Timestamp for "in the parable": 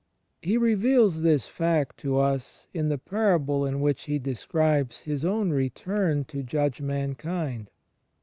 2.73-3.67